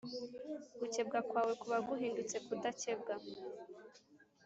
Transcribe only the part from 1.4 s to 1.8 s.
kuba